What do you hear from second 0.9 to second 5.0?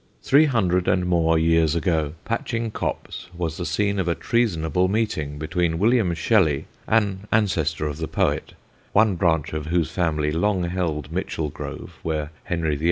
more years ago Patching Copse was the scene of a treasonable